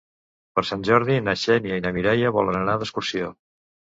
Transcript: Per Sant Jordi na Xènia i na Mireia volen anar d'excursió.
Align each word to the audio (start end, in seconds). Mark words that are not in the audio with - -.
Per 0.59 0.61
Sant 0.69 0.85
Jordi 0.87 1.17
na 1.25 1.35
Xènia 1.41 1.77
i 1.81 1.83
na 1.83 1.91
Mireia 1.97 2.31
volen 2.39 2.57
anar 2.61 2.75
d'excursió. 2.85 3.29